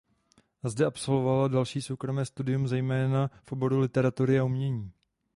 Zde 0.63 0.85
absolvovala 0.85 1.47
další 1.47 1.81
soukromé 1.81 2.25
studium 2.25 2.67
zejména 2.67 3.29
v 3.43 3.51
oboru 3.51 3.79
literatury 3.79 4.39
a 4.39 4.43
umění. 4.43 4.91